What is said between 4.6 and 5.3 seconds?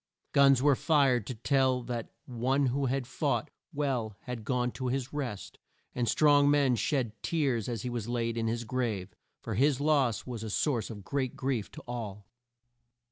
to his